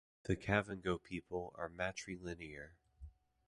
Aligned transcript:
The 0.23 0.35
Kavango 0.35 0.97
people 1.03 1.51
are 1.59 1.69
matrilinear. 1.69 2.71